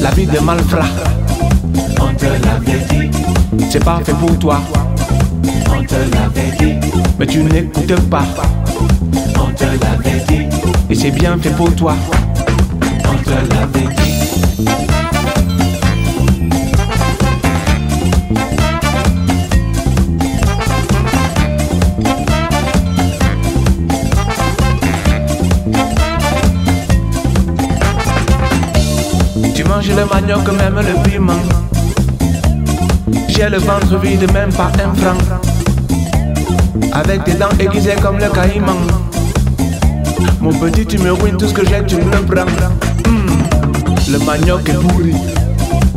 La 0.00 0.10
vie 0.10 0.26
de 0.26 0.38
malfrat 0.40 0.84
On 2.00 2.14
te 2.14 2.24
l'avait 2.26 2.84
dit. 2.90 3.10
C'est 3.70 3.84
pas 3.84 4.00
fait 4.04 4.14
pour 4.14 4.38
toi. 4.38 4.60
On 5.68 5.82
te 5.84 5.94
l'avait 5.94 6.56
dit. 6.58 6.74
Mais 7.18 7.26
tu 7.26 7.42
n'écoutes 7.42 8.00
pas. 8.08 8.24
On 9.36 9.52
te 9.52 9.64
l'avait 9.64 10.24
dit. 10.28 10.46
Et 10.90 10.94
c'est 10.94 11.10
bien 11.10 11.36
fait 11.38 11.50
pour 11.50 11.74
toi. 11.74 11.94
On 13.04 13.22
te 13.22 13.30
l'avait 13.30 13.94
dit 13.94 14.91
Tu 29.82 29.90
manges 29.90 30.00
le 30.00 30.06
manioc, 30.06 30.52
même 30.52 30.76
le 30.76 31.02
piment. 31.02 31.32
J'ai 33.28 33.48
le 33.48 33.58
ventre 33.58 33.98
vide, 33.98 34.30
même 34.32 34.52
pas 34.52 34.70
un 34.74 34.94
franc. 34.94 35.18
Avec 36.92 37.24
tes 37.24 37.34
dents 37.34 37.48
aiguisées 37.58 37.96
comme 38.00 38.18
le 38.18 38.28
caïman. 38.28 38.76
Mon 40.40 40.52
petit, 40.52 40.86
tu 40.86 40.98
me 40.98 41.12
ruines 41.12 41.36
tout 41.36 41.48
ce 41.48 41.54
que 41.54 41.66
j'ai, 41.66 41.84
tu 41.84 41.96
me 41.96 42.12
le 42.12 42.22
prends. 42.22 42.44
Hmm, 43.08 44.12
Le 44.12 44.18
manioc 44.24 44.68
est 44.68 44.74
pourri. 44.74 45.14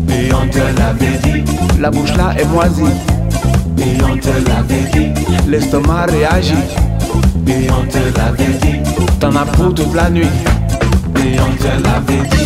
Et 0.09 0.33
on 0.33 0.47
te 0.49 0.57
l'avait 0.57 1.17
dit. 1.23 1.43
La 1.79 1.91
bouche 1.91 2.15
là 2.15 2.33
est 2.39 2.45
moisie. 2.45 2.83
Et 3.77 4.03
on 4.03 4.17
te 4.17 4.29
l'avait 4.49 4.89
dit. 4.93 5.11
L'estomac 5.47 6.07
réagit. 6.07 6.53
Et 7.47 7.67
on 7.69 7.85
te 7.85 7.99
l'avait 8.17 8.57
dit. 8.61 8.79
T'en 9.19 9.35
as 9.35 9.45
pour 9.45 9.75
toute 9.75 9.93
la 9.93 10.09
nuit. 10.09 10.29
Et 11.17 11.35
on 11.39 11.55
te 11.55 11.67
l'avait 11.83 12.27
dit. 12.29 12.45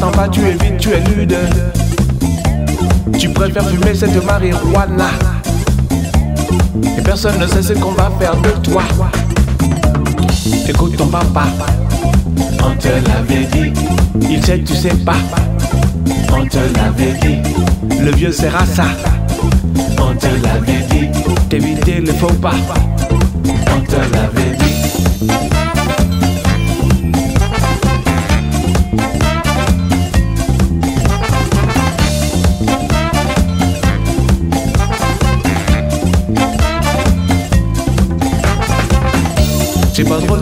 l'entends 0.00 0.12
pas, 0.12 0.28
tu 0.28 0.40
es 0.40 0.52
vite, 0.52 0.78
tu 0.78 0.90
es 0.90 1.00
lude. 1.00 1.36
Tu 3.18 3.28
préfères 3.30 3.68
fumer 3.68 3.94
cette 3.94 4.24
marijuana. 4.24 5.10
Et 6.98 7.02
personne 7.02 7.38
ne 7.38 7.46
sait 7.46 7.62
ce 7.62 7.72
qu'on 7.74 7.92
va 7.92 8.10
faire 8.18 8.36
de 8.36 8.50
toi. 8.62 8.82
Écoute 10.68 10.96
ton 10.96 11.06
papa, 11.06 11.44
on 12.64 12.76
te 12.76 12.88
l'avait 12.88 13.46
dit. 13.46 13.72
Il 14.30 14.44
sait, 14.44 14.60
tu 14.60 14.74
sais 14.74 14.94
pas. 15.04 15.16
On 16.32 16.46
te 16.46 16.58
l'avait 16.76 17.18
dit. 17.20 17.38
Le 18.00 18.10
vieux 18.12 18.32
sera 18.32 18.64
ça. 18.66 18.84
On 19.98 20.14
te 20.14 20.26
l'avait 20.26 20.84
dit. 20.90 21.08
T'éviter 21.48 22.00
le 22.00 22.12
faux 22.12 22.32
pas. 22.34 22.54
On 23.74 23.80
te 23.80 23.96
l'avait 23.96 24.56
dit. 24.58 25.55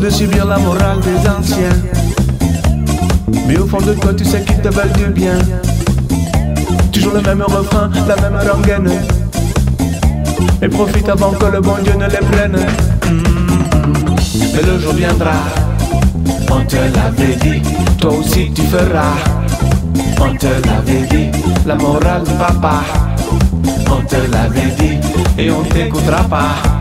De 0.05 0.11
subir 0.11 0.45
la 0.45 0.59
morale 0.59 1.01
des 1.01 1.29
anciens. 1.31 1.79
Mais 3.47 3.57
au 3.57 3.67
fond 3.67 3.81
de 3.81 3.95
toi, 3.95 4.13
tu 4.13 4.25
sais 4.25 4.43
qu'ils 4.43 4.61
te 4.61 4.69
veulent 4.69 4.93
du 4.93 5.07
bien. 5.07 5.39
Toujours 6.93 7.15
le 7.15 7.23
même 7.23 7.41
refrain, 7.41 7.91
la 8.07 8.17
même 8.17 8.39
rengaine. 8.47 8.91
Mais 10.61 10.69
profite 10.69 11.09
avant 11.09 11.31
que 11.31 11.47
le 11.47 11.61
bon 11.61 11.77
Dieu 11.83 11.95
ne 11.95 12.07
les 12.07 12.27
prenne. 12.33 12.59
Mm. 13.11 14.17
Mais 14.55 14.63
le 14.63 14.79
jour 14.79 14.93
viendra, 14.93 15.37
on 16.51 16.61
te 16.67 16.77
l'avait 16.77 17.37
dit. 17.37 17.63
Toi 17.99 18.13
aussi 18.13 18.53
tu 18.55 18.63
feras. 18.63 19.17
On 20.21 20.37
te 20.37 20.47
l'avait 20.67 21.07
dit, 21.09 21.31
la 21.67 21.77
morale 21.77 22.25
du 22.25 22.33
papa. 22.33 22.83
On 23.91 24.03
te 24.05 24.17
l'avait 24.31 24.75
dit, 24.79 24.99
et 25.39 25.51
on 25.51 25.63
t'écoutera 25.63 26.25
pas. 26.25 26.74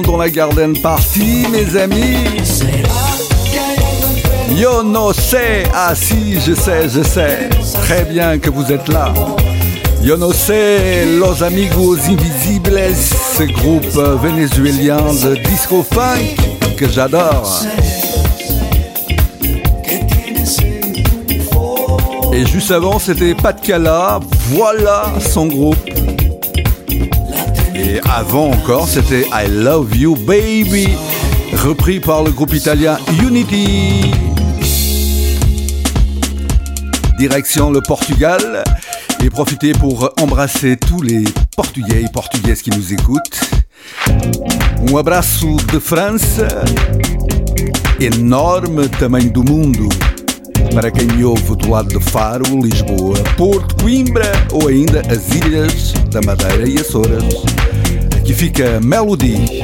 Dans 0.00 0.16
la 0.16 0.30
Garden 0.30 0.76
Party, 0.78 1.46
mes 1.50 1.76
amis. 1.80 2.16
Yo 4.56 4.82
no 4.82 5.12
sé. 5.12 5.64
Ah 5.72 5.94
si, 5.94 6.40
je 6.40 6.54
sais, 6.54 6.88
je 6.88 7.02
sais. 7.02 7.48
Très 7.82 8.04
bien 8.04 8.38
que 8.38 8.50
vous 8.50 8.72
êtes 8.72 8.88
là. 8.88 9.12
Yo 10.02 10.16
no 10.16 10.32
sé, 10.32 11.04
Los 11.18 11.42
Amigos 11.42 11.98
Invisibles, 12.08 12.94
ce 13.36 13.44
groupe 13.44 13.86
vénézuélien 14.22 14.98
de 15.22 15.36
disco 15.48 15.82
funk 15.82 16.36
que 16.76 16.88
j'adore. 16.88 17.62
Et 22.32 22.44
juste 22.46 22.70
avant, 22.70 22.98
c'était 22.98 23.34
Pat 23.34 23.60
Cala, 23.60 24.20
voilà 24.50 25.04
son 25.20 25.46
groupe. 25.46 25.93
Et 27.94 28.00
avant 28.10 28.50
encore, 28.50 28.88
c'était 28.88 29.20
I 29.32 29.46
Love 29.48 29.96
You 29.96 30.16
Baby, 30.16 30.88
repris 31.62 32.00
par 32.00 32.24
le 32.24 32.32
groupe 32.32 32.52
italien 32.52 32.98
Unity. 33.22 34.10
Direction 37.16 37.70
le 37.70 37.80
Portugal 37.82 38.64
et 39.22 39.30
profitez 39.30 39.74
pour 39.74 40.10
embrasser 40.20 40.76
tous 40.76 41.02
les 41.02 41.22
Portugais 41.54 42.02
et 42.02 42.08
Portugaises 42.12 42.62
qui 42.62 42.70
nous 42.70 42.92
écoutent. 42.92 43.40
Um 44.90 44.96
abraço 44.96 45.54
de 45.72 45.78
France, 45.78 46.40
enorme 48.00 48.88
tamanho 48.88 49.30
do 49.30 49.44
mundo. 49.44 49.88
Para 50.74 50.90
quem 50.90 51.06
me 51.06 51.24
ouve 51.24 51.56
de 51.56 52.00
Faro, 52.00 52.60
Lisboa, 52.60 53.16
Porto, 53.36 53.76
Coimbra 53.76 54.32
ou 54.52 54.66
ainda 54.66 55.00
as 55.08 55.28
ilhas 55.32 55.92
da 56.10 56.20
Madeira 56.22 56.68
e 56.68 56.80
Açores. 56.80 57.22
Aqui 58.24 58.32
fica 58.32 58.80
Melody. 58.80 59.63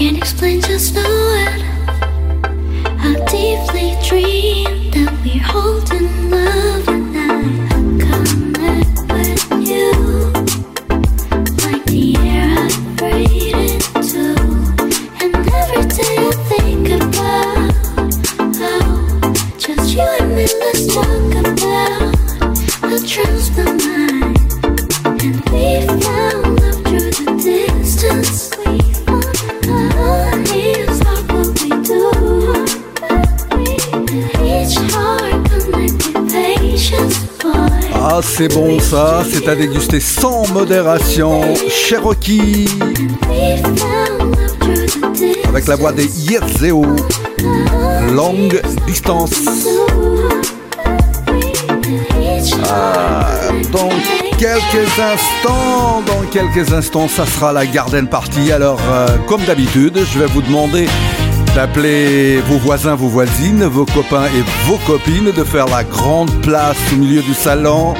Can't 0.00 0.16
explain, 0.16 0.62
just 0.62 0.94
know 0.94 1.02
it. 1.04 1.62
I 3.04 3.12
deeply 3.28 3.98
dream 4.08 4.90
that 4.92 5.12
we're 5.22 5.42
holding 5.42 6.09
c'est 38.40 38.54
bon 38.54 38.80
ça, 38.80 39.22
c'est 39.30 39.46
à 39.48 39.54
déguster 39.54 40.00
sans 40.00 40.48
modération. 40.48 41.42
Cherokee, 41.68 42.66
avec 45.46 45.66
la 45.66 45.76
voix 45.76 45.92
des 45.92 46.06
Yerzeo. 46.06 46.86
Longue 48.14 48.62
distance. 48.86 49.42
Ah, 52.64 53.50
dans 53.72 53.90
quelques 54.38 54.98
instants, 54.98 56.02
dans 56.06 56.22
quelques 56.32 56.72
instants, 56.72 57.08
ça 57.08 57.26
sera 57.26 57.52
la 57.52 57.66
Garden 57.66 58.08
Party. 58.08 58.52
Alors, 58.52 58.80
euh, 58.90 59.18
comme 59.28 59.42
d'habitude, 59.42 59.98
je 60.14 60.18
vais 60.18 60.26
vous 60.26 60.40
demander 60.40 60.86
d'appeler 61.54 62.40
vos 62.48 62.56
voisins, 62.56 62.94
vos 62.94 63.08
voisines, 63.08 63.66
vos 63.66 63.84
copains 63.84 64.28
et 64.34 64.42
vos 64.66 64.78
copines, 64.86 65.30
de 65.30 65.44
faire 65.44 65.66
la 65.66 65.84
grande 65.84 66.32
place 66.40 66.78
au 66.94 66.96
milieu 66.96 67.20
du 67.20 67.34
salon. 67.34 67.94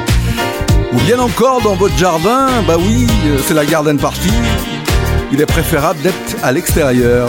Ou 0.93 0.99
bien 1.05 1.19
encore 1.19 1.61
dans 1.61 1.75
votre 1.75 1.97
jardin, 1.97 2.47
bah 2.67 2.75
oui, 2.77 3.07
euh, 3.25 3.37
c'est 3.45 3.53
la 3.53 3.65
Garden 3.65 3.97
Party. 3.97 4.29
Il 5.31 5.39
est 5.41 5.45
préférable 5.45 6.01
d'être 6.01 6.35
à 6.43 6.51
l'extérieur. 6.51 7.27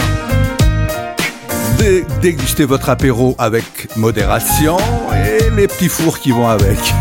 Dé- 1.79 2.05
Dégustez 2.21 2.65
votre 2.65 2.89
apéro 2.91 3.37
avec 3.39 3.65
modération 3.97 4.77
et 5.15 5.51
les 5.55 5.69
petits 5.69 5.89
fours 5.89 6.19
qui 6.19 6.33
vont 6.33 6.49
avec. 6.49 6.79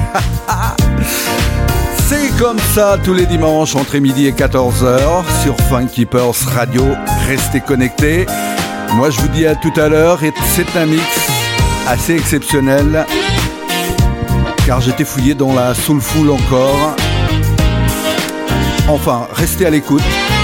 C'est 2.07 2.29
comme 2.37 2.59
ça 2.75 2.97
tous 3.03 3.13
les 3.13 3.25
dimanches 3.25 3.75
entre 3.75 3.97
midi 3.97 4.27
et 4.27 4.31
14h 4.33 5.23
sur 5.43 5.55
Funky 5.69 6.05
Pearls 6.05 6.35
Radio. 6.53 6.83
Restez 7.27 7.61
connectés. 7.61 8.25
Moi 8.95 9.09
je 9.09 9.21
vous 9.21 9.29
dis 9.29 9.45
à 9.47 9.55
tout 9.55 9.71
à 9.77 9.87
l'heure 9.87 10.21
et 10.23 10.33
c'est 10.53 10.75
un 10.77 10.85
mix 10.87 11.03
assez 11.87 12.13
exceptionnel 12.15 13.05
car 14.71 14.79
j'étais 14.79 15.03
fouillé 15.03 15.35
dans 15.35 15.53
la 15.53 15.73
soulful 15.73 16.29
encore. 16.29 16.95
Enfin, 18.87 19.27
restez 19.33 19.65
à 19.65 19.69
l'écoute 19.69 20.01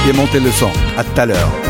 et 0.09 0.11
montez 0.11 0.41
le 0.41 0.51
son. 0.51 0.69
À 0.97 1.05
tout 1.05 1.21
à 1.21 1.25
l'heure. 1.25 1.66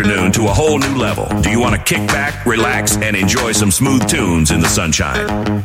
Afternoon 0.00 0.32
to 0.32 0.46
a 0.46 0.52
whole 0.52 0.78
new 0.78 0.96
level? 0.96 1.26
Do 1.42 1.50
you 1.50 1.60
want 1.60 1.74
to 1.76 1.82
kick 1.82 2.06
back, 2.08 2.46
relax, 2.46 2.96
and 2.96 3.14
enjoy 3.14 3.52
some 3.52 3.70
smooth 3.70 4.08
tunes 4.08 4.50
in 4.50 4.60
the 4.60 4.68
sunshine? 4.68 5.64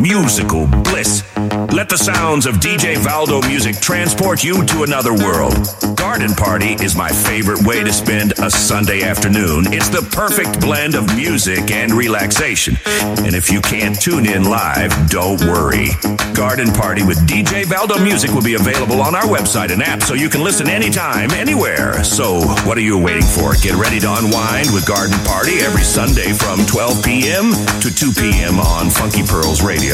musical 0.01 0.65
bliss. 0.67 1.23
Let 1.71 1.87
the 1.87 1.97
sounds 1.97 2.45
of 2.45 2.55
DJ 2.55 2.95
Valdo 2.95 3.41
music 3.47 3.79
transport 3.79 4.43
you 4.43 4.65
to 4.65 4.83
another 4.83 5.13
world. 5.13 5.53
Garden 5.95 6.33
Party 6.33 6.73
is 6.83 6.95
my 6.95 7.09
favorite 7.09 7.65
way 7.65 7.83
to 7.83 7.93
spend 7.93 8.33
a 8.39 8.49
Sunday 8.49 9.03
afternoon. 9.03 9.71
It's 9.71 9.89
the 9.89 10.01
perfect 10.11 10.59
blend 10.59 10.95
of 10.95 11.05
music 11.15 11.71
and 11.71 11.93
relaxation. 11.93 12.77
And 13.01 13.35
if 13.35 13.51
you 13.51 13.61
can't 13.61 13.99
tune 13.99 14.25
in 14.25 14.43
live, 14.43 14.91
don't 15.09 15.39
worry. 15.41 15.89
Garden 16.33 16.71
Party 16.73 17.03
with 17.03 17.19
DJ 17.27 17.65
Valdo 17.65 18.01
Music 18.03 18.31
will 18.31 18.41
be 18.41 18.55
available 18.55 19.01
on 19.01 19.15
our 19.15 19.25
website 19.25 19.71
and 19.71 19.83
app 19.83 20.01
so 20.01 20.13
you 20.13 20.29
can 20.29 20.43
listen 20.43 20.67
anytime, 20.67 21.31
anywhere. 21.31 22.03
So, 22.03 22.41
what 22.65 22.77
are 22.77 22.81
you 22.81 22.97
waiting 22.97 23.27
for? 23.27 23.53
Get 23.61 23.75
ready 23.75 23.99
to 23.99 24.11
unwind 24.11 24.73
with 24.73 24.87
Garden 24.87 25.17
Party 25.25 25.59
every 25.59 25.83
Sunday 25.83 26.33
from 26.33 26.65
12 26.65 27.03
p.m. 27.03 27.51
to 27.81 27.93
2 27.93 28.11
p.m. 28.13 28.59
on 28.59 28.89
Funky 28.89 29.23
Pearls 29.23 29.61
Radio. 29.61 29.90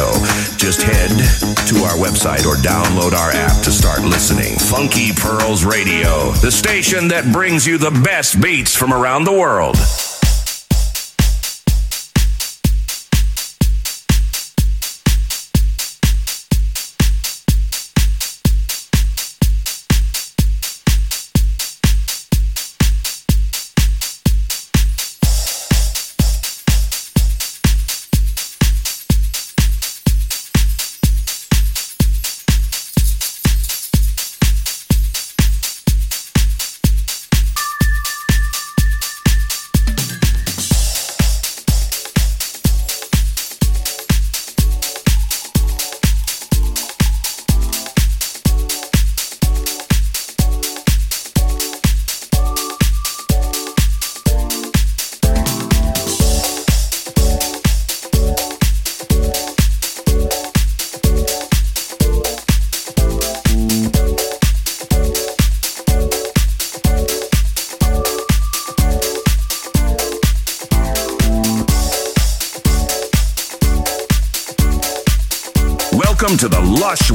Just 0.58 0.84
head 0.84 1.10
to 1.68 1.76
our 1.84 1.98
website 1.98 2.46
or 2.46 2.56
download 2.56 3.14
our 3.14 3.32
app 3.32 3.64
to 3.64 3.72
start 3.72 4.02
listening. 4.02 4.58
Funky 4.60 5.12
Pearls 5.12 5.66
Radio, 5.66 6.32
the 6.34 6.52
station 6.52 7.08
that 7.08 7.32
brings 7.32 7.66
you 7.66 7.80
the 7.80 7.92
best 8.04 8.40
beats 8.40 8.76
from 8.76 8.94
around 8.94 9.24
the 9.24 9.34
world. 9.34 9.76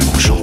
Mercure. 0.00 0.37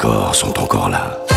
corps 0.00 0.34
sont 0.34 0.58
encore 0.58 0.88
là. 0.88 1.29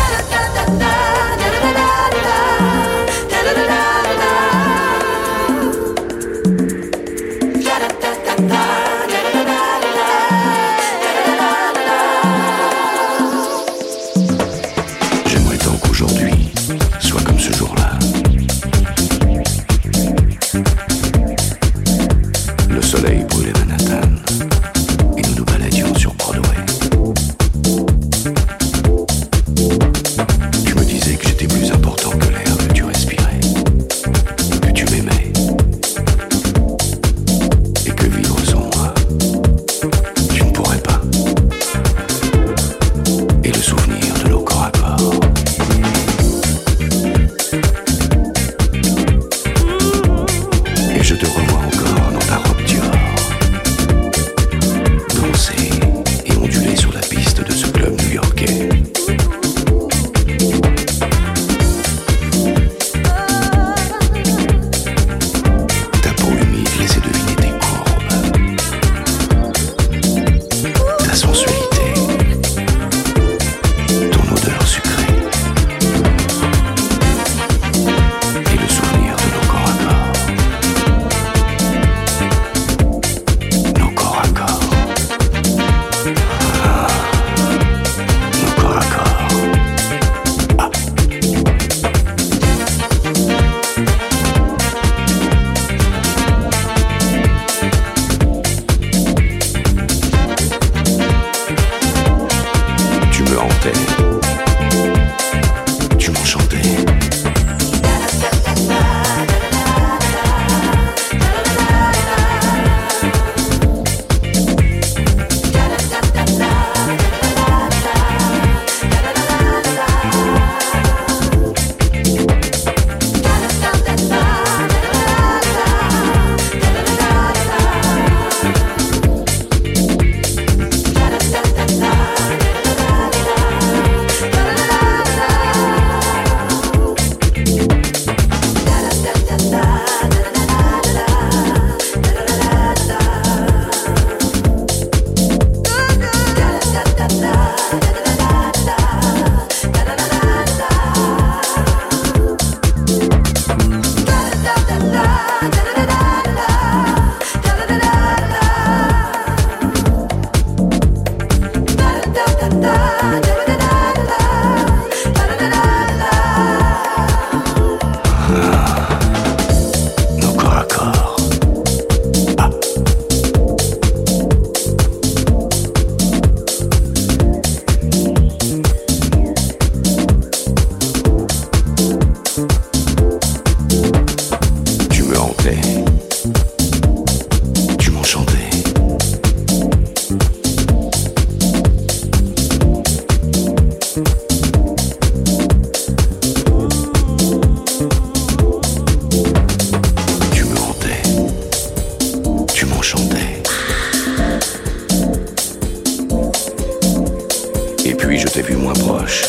l'avais 208.36 208.48
vue 208.48 208.56
moins 208.56 208.72
proche, 208.72 209.24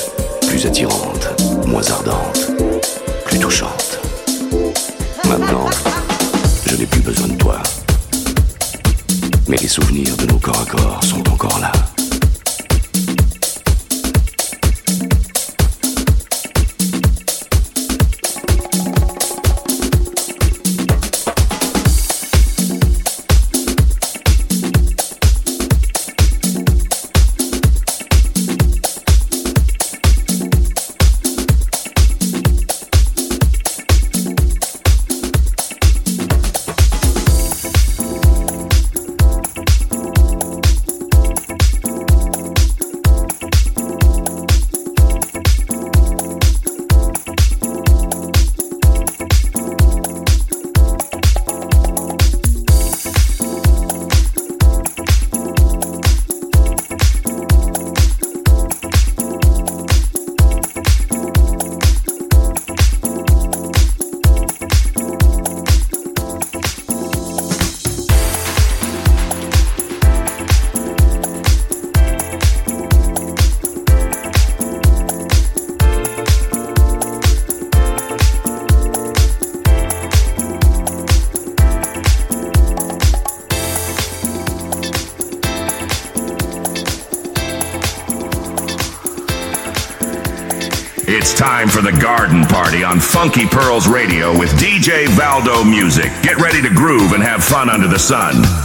plus 0.48 0.66
attirante, 0.66 1.42
moins 1.68 1.88
ardente, 1.92 2.52
plus 3.26 3.40
touchante. 3.40 4.00
Maintenant, 5.28 5.70
je 6.66 6.76
n'ai 6.76 6.86
plus 6.86 7.02
besoin 7.02 7.28
de 7.28 7.36
toi. 7.36 7.62
Mais 9.48 9.58
les 9.58 9.68
souvenirs 9.68 10.16
de 10.18 10.26
nos 10.26 10.40
corps 10.40 10.62
à 10.62 10.66
corps 10.66 11.04
sont 11.04 11.28
encore 11.30 11.60
là. 11.60 11.72
Funky 93.16 93.48
Pearls 93.48 93.88
Radio 93.88 94.38
with 94.38 94.50
DJ 94.60 95.08
Valdo 95.08 95.64
Music. 95.64 96.12
Get 96.22 96.36
ready 96.36 96.62
to 96.62 96.68
groove 96.68 97.14
and 97.14 97.24
have 97.24 97.46
fun 97.46 97.70
under 97.70 97.88
the 97.88 97.98
sun. 97.98 98.65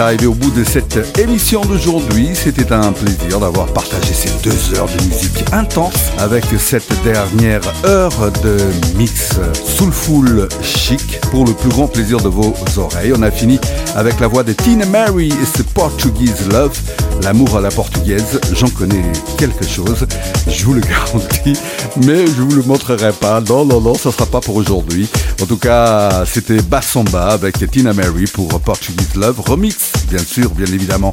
Arrivé 0.00 0.26
au 0.26 0.34
bout 0.34 0.50
de 0.50 0.64
cette 0.64 1.18
émission 1.18 1.60
d'aujourd'hui. 1.62 2.30
C'était 2.34 2.72
un 2.72 2.92
plaisir 2.92 3.40
d'avoir 3.40 3.66
partagé 3.66 4.12
ces 4.14 4.30
deux 4.42 4.78
heures 4.78 4.88
de 4.88 5.04
musique 5.04 5.44
intense 5.52 6.10
avec 6.18 6.44
cette 6.58 6.90
dernière 7.02 7.60
heure 7.84 8.30
de 8.42 8.56
mix 8.96 9.30
soulful 9.76 10.48
chic 10.62 11.20
pour 11.30 11.44
le 11.44 11.52
plus 11.52 11.68
grand 11.68 11.86
plaisir 11.86 12.18
de 12.18 12.28
vos 12.28 12.54
oreilles. 12.76 13.12
On 13.16 13.22
a 13.22 13.30
fini 13.30 13.58
avec 13.94 14.20
la 14.20 14.26
voix 14.26 14.42
de 14.42 14.52
Tina 14.52 14.86
Mary 14.86 15.28
et 15.28 15.56
ce 15.56 15.62
Portuguese 15.62 16.48
Love, 16.50 16.78
l'amour 17.22 17.56
à 17.56 17.60
la 17.60 17.70
portugaise. 17.70 18.40
J'en 18.54 18.68
connais 18.68 19.04
quelque 19.38 19.66
chose, 19.66 20.06
je 20.48 20.64
vous 20.64 20.74
le 20.74 20.80
garantis, 20.80 21.58
mais 22.04 22.26
je 22.26 22.42
vous 22.42 22.56
le 22.56 22.62
montrerai 22.62 23.12
pas. 23.12 23.40
Non, 23.40 23.64
non, 23.64 23.80
non, 23.80 23.94
ça 23.94 24.12
sera 24.12 24.26
pas 24.26 24.40
pour 24.40 24.56
aujourd'hui. 24.56 25.08
En 25.42 25.46
tout 25.46 25.58
cas, 25.58 26.24
c'était 26.26 26.62
Bassamba 26.62 27.28
avec 27.28 27.70
Tina 27.70 27.92
Mary 27.92 28.24
pour 28.26 28.48
Portuguese 28.60 29.14
Love 29.16 29.40
remix, 29.40 29.89
bien 30.10 30.24
sûr, 30.24 30.50
bien 30.50 30.66
évidemment. 30.66 31.12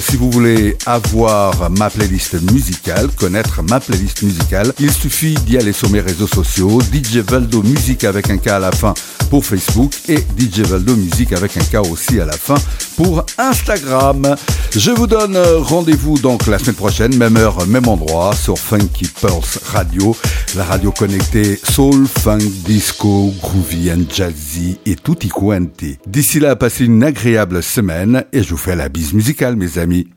si 0.00 0.16
vous 0.16 0.30
voulez 0.30 0.76
avoir 0.86 1.70
ma 1.70 1.90
playlist 1.90 2.40
musicale, 2.50 3.08
connaître 3.14 3.62
ma 3.62 3.78
playlist 3.78 4.22
musicale, 4.22 4.72
il 4.80 4.90
suffit 4.90 5.34
d'y 5.34 5.58
aller 5.58 5.72
sur 5.72 5.90
mes 5.90 6.00
réseaux 6.00 6.26
sociaux, 6.26 6.80
DJ 6.80 7.18
Valdo 7.18 7.62
Musique 7.62 8.04
avec 8.04 8.30
un 8.30 8.38
K 8.38 8.48
à 8.48 8.58
la 8.58 8.72
fin 8.72 8.94
pour 9.28 9.44
Facebook 9.44 9.92
et 10.08 10.18
DJ 10.38 10.60
Valdo 10.60 10.96
Musique 10.96 11.32
avec 11.32 11.56
un 11.58 11.60
K 11.60 11.86
aussi 11.90 12.20
à 12.20 12.24
la 12.24 12.32
fin 12.32 12.56
pour 12.96 13.24
Instagram. 13.36 14.34
Je 14.74 14.90
vous 14.90 15.06
donne 15.06 15.36
rendez-vous 15.36 16.18
donc 16.18 16.46
la 16.46 16.58
semaine 16.58 16.74
prochaine, 16.74 17.14
même 17.16 17.36
heure, 17.36 17.66
même 17.66 17.86
endroit, 17.86 18.34
sur 18.34 18.58
Funky 18.58 19.04
Pulse 19.20 19.58
Radio, 19.72 20.16
la 20.56 20.64
radio 20.64 20.90
connectée 20.90 21.56
soul, 21.56 22.06
funk, 22.06 22.40
disco, 22.64 23.32
groovy 23.42 23.90
and 23.90 24.04
jazzy 24.10 24.78
et 24.84 24.96
tutti 24.96 25.28
quanti. 25.28 25.98
D'ici 26.06 26.40
là, 26.40 26.56
passez 26.56 26.84
une 26.84 27.02
agréable 27.02 27.62
semaine 27.62 28.24
et 28.32 28.42
je 28.42 28.50
vous 28.50 28.56
fais 28.56 28.76
la 28.76 28.88
bise 28.88 29.14
musicale, 29.14 29.56
mes 29.56 29.78
amis. 29.78 30.08